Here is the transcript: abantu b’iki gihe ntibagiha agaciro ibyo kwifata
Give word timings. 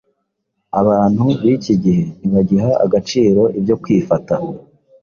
abantu 0.79 1.23
b’iki 1.41 1.73
gihe 1.83 2.05
ntibagiha 2.17 2.69
agaciro 2.85 3.41
ibyo 3.59 3.75
kwifata 3.81 4.33